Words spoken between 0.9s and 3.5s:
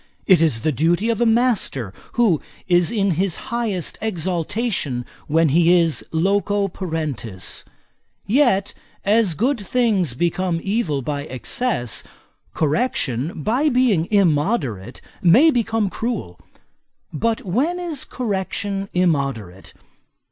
of a master, who is in his